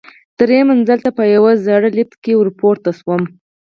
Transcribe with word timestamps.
درېیم 0.39 0.67
منزل 0.69 0.99
ته 1.05 1.11
په 1.17 1.23
یوه 1.35 1.51
زړه 1.65 1.89
لفټ 1.97 2.13
کې 2.23 2.33
ورپورته 2.37 2.89
شوم. 2.99 3.21